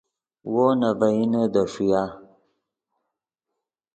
وو 0.51 0.65
نے 0.79 0.89
ڤئینے 0.99 1.43
دے 1.53 1.63
ݰویا 1.71 2.03